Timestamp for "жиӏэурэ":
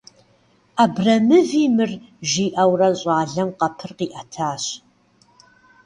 2.29-2.89